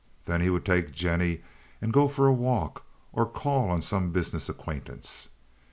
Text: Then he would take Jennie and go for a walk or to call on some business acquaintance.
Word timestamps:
Then 0.25 0.41
he 0.41 0.49
would 0.49 0.65
take 0.65 0.91
Jennie 0.93 1.43
and 1.79 1.93
go 1.93 2.07
for 2.07 2.25
a 2.25 2.33
walk 2.33 2.85
or 3.13 3.23
to 3.25 3.31
call 3.31 3.69
on 3.69 3.83
some 3.83 4.09
business 4.11 4.49
acquaintance. 4.49 5.29